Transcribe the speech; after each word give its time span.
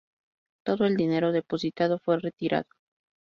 Todo 0.63 0.85
el 0.85 0.97
dinero 0.97 1.31
depositado 1.31 1.99
fue 1.99 2.17
retirado. 2.19 2.65